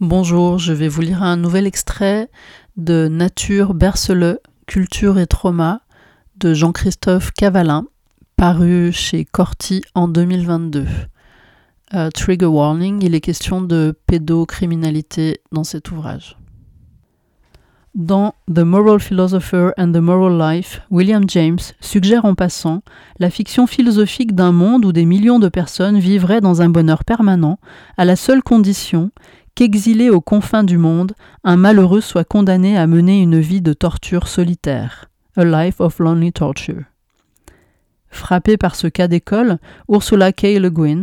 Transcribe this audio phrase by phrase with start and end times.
[0.00, 2.28] Bonjour, je vais vous lire un nouvel extrait
[2.76, 4.12] de Nature berce
[4.66, 5.80] Culture et Trauma
[6.36, 7.86] de Jean-Christophe Cavalin,
[8.36, 10.84] paru chez Corti en 2022.
[11.94, 16.36] Euh, trigger warning, il est question de pédocriminalité dans cet ouvrage.
[17.94, 22.82] Dans The Moral Philosopher and the Moral Life, William James suggère en passant
[23.18, 27.58] la fiction philosophique d'un monde où des millions de personnes vivraient dans un bonheur permanent,
[27.96, 29.10] à la seule condition
[29.56, 34.28] qu'exilé aux confins du monde, un malheureux soit condamné à mener une vie de torture
[34.28, 35.06] solitaire.
[35.36, 36.84] A Life of Lonely Torture.
[38.08, 39.58] Frappé par ce cas d'école,
[39.90, 40.58] Ursula K.
[40.58, 41.02] Le Guin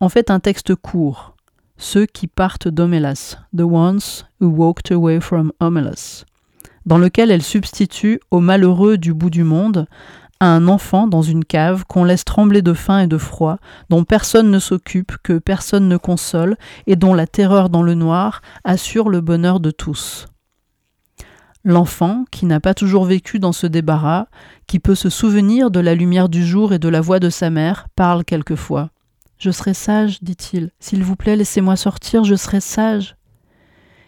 [0.00, 1.36] en fait un texte court.
[1.78, 6.24] Ceux qui partent d'Omelas, The Ones Who Walked Away from Omelas,
[6.86, 9.86] dans lequel elle substitue au malheureux du bout du monde
[10.46, 13.58] un enfant dans une cave qu'on laisse trembler de faim et de froid,
[13.90, 16.56] dont personne ne s'occupe, que personne ne console,
[16.86, 20.26] et dont la terreur dans le noir assure le bonheur de tous.
[21.64, 24.26] L'enfant, qui n'a pas toujours vécu dans ce débarras,
[24.66, 27.50] qui peut se souvenir de la lumière du jour et de la voix de sa
[27.50, 28.90] mère, parle quelquefois.
[29.38, 30.70] Je serai sage, dit-il.
[30.80, 33.14] S'il vous plaît, laissez-moi sortir, je serai sage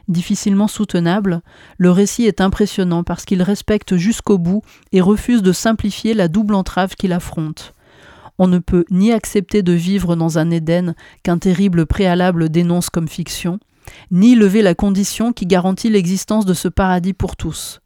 [0.08, 1.42] difficilement soutenable,
[1.78, 6.54] le récit est impressionnant parce qu'il respecte jusqu'au bout et refuse de simplifier la double
[6.54, 7.74] entrave qu'il affronte.
[8.38, 13.08] On ne peut ni accepter de vivre dans un Éden qu'un terrible préalable dénonce comme
[13.08, 13.60] fiction,
[14.10, 17.80] ni lever la condition qui garantit l'existence de ce paradis pour tous.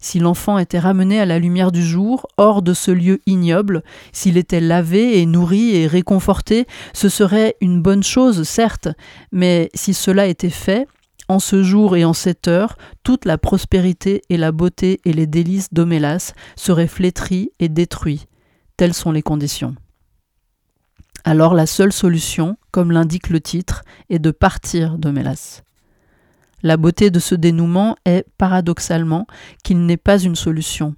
[0.00, 3.82] Si l'enfant était ramené à la lumière du jour, hors de ce lieu ignoble,
[4.12, 8.88] s'il était lavé et nourri et réconforté, ce serait une bonne chose, certes,
[9.32, 10.86] mais si cela était fait,
[11.28, 15.26] en ce jour et en cette heure, toute la prospérité et la beauté et les
[15.26, 18.26] délices d'Omélas seraient flétries et détruits.
[18.76, 19.74] Telles sont les conditions.
[21.24, 25.62] Alors la seule solution, comme l'indique le titre, est de partir d'Omélas.
[26.62, 29.26] La beauté de ce dénouement est, paradoxalement,
[29.62, 30.96] qu'il n'est pas une solution,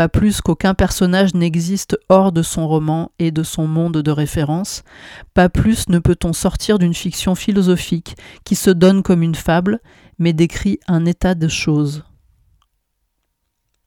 [0.00, 4.82] pas plus qu'aucun personnage n'existe hors de son roman et de son monde de référence,
[5.34, 8.16] pas plus ne peut-on sortir d'une fiction philosophique
[8.46, 9.78] qui se donne comme une fable,
[10.18, 12.02] mais décrit un état de choses.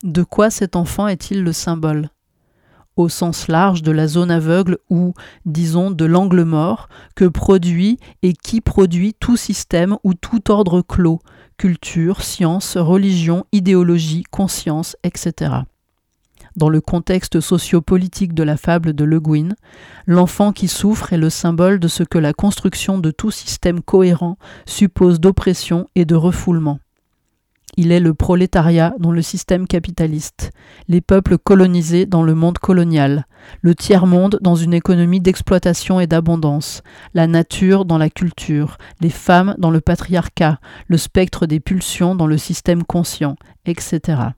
[0.04, 2.12] De quoi cet enfant est-il le symbole?
[2.96, 5.16] Au sens large de la zone aveugle ou,
[5.48, 11.22] disons, de l'angle mort, que produit et qui produit tout système ou tout ordre clos,
[11.58, 15.64] culture, science, religion, idéologie, conscience, etc
[16.56, 19.50] dans le contexte sociopolitique de la fable de Le Guin,
[20.06, 24.38] l'enfant qui souffre est le symbole de ce que la construction de tout système cohérent
[24.66, 26.80] suppose d'oppression et de refoulement.
[27.76, 30.52] Il est le prolétariat dans le système capitaliste,
[30.88, 33.26] les peuples colonisés dans le monde colonial,
[33.62, 36.84] le tiers-monde dans une économie d'exploitation et d'abondance,
[37.16, 42.28] la nature dans la culture, les femmes dans le patriarcat, le spectre des pulsions dans
[42.28, 44.34] le système conscient, etc.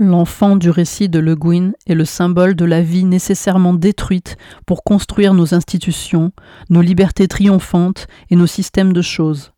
[0.00, 4.84] L'enfant du récit de Le Guin est le symbole de la vie nécessairement détruite pour
[4.84, 6.30] construire nos institutions,
[6.70, 9.52] nos libertés triomphantes et nos systèmes de choses.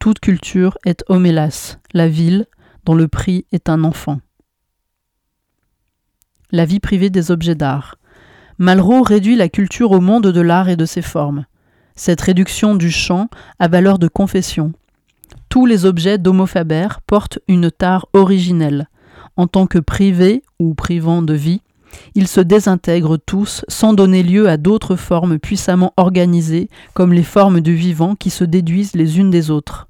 [0.00, 2.46] Toute culture est homélas, la ville,
[2.84, 4.18] dont le prix est un enfant.
[6.50, 7.94] La vie privée des objets d'art.
[8.58, 11.46] Malraux réduit la culture au monde de l'art et de ses formes.
[11.94, 13.28] Cette réduction du champ
[13.60, 14.72] a valeur de confession.
[15.48, 18.88] Tous les objets d'Homo Faber portent une tare originelle
[19.36, 21.60] en tant que privés ou privant de vie,
[22.14, 27.60] ils se désintègrent tous sans donner lieu à d'autres formes puissamment organisées comme les formes
[27.60, 29.88] du vivant qui se déduisent les unes des autres.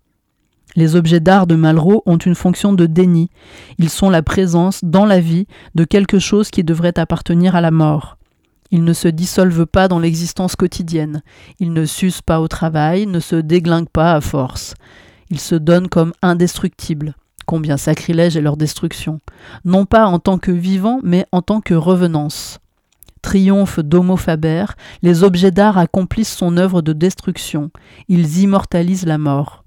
[0.76, 3.30] Les objets d'art de Malraux ont une fonction de déni.
[3.78, 7.70] Ils sont la présence dans la vie de quelque chose qui devrait appartenir à la
[7.70, 8.18] mort.
[8.72, 11.22] Ils ne se dissolvent pas dans l'existence quotidienne.
[11.60, 14.74] Ils ne s'usent pas au travail, ne se déglinguent pas à force.
[15.30, 17.14] Ils se donnent comme indestructibles.
[17.46, 19.20] Combien sacrilège est leur destruction,
[19.64, 22.58] non pas en tant que vivant, mais en tant que revenance.
[23.22, 24.66] Triomphe d'Homo Faber,
[25.02, 27.70] les objets d'art accomplissent son œuvre de destruction,
[28.08, 29.64] ils immortalisent la mort.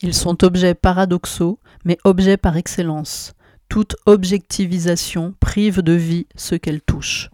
[0.00, 3.34] Ils sont objets paradoxaux, mais objets par excellence.
[3.68, 7.30] Toute objectivisation prive de vie ce qu'elle touche.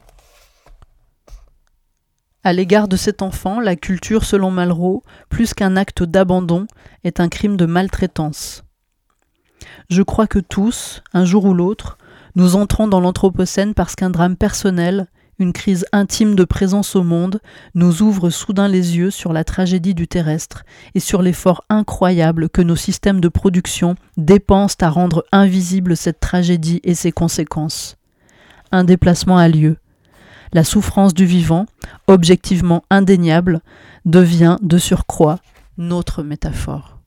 [2.43, 6.67] À l'égard de cet enfant, la culture, selon Malraux, plus qu'un acte d'abandon,
[7.05, 8.65] est un crime de maltraitance.
[9.89, 11.99] Je crois que tous, un jour ou l'autre,
[12.37, 15.09] nous entrons dans l'Anthropocène parce qu'un drame personnel,
[15.41, 17.41] une crise intime de présence au monde,
[17.75, 20.65] nous ouvre soudain les yeux sur la tragédie du terrestre
[20.95, 26.81] et sur l'effort incroyable que nos systèmes de production dépensent à rendre invisible cette tragédie
[26.85, 27.97] et ses conséquences.
[28.71, 29.79] Un déplacement a lieu.
[30.53, 31.67] La souffrance du vivant,
[32.06, 33.61] objectivement indéniable,
[34.05, 35.39] devient, de surcroît,
[35.79, 37.00] notre métaphore.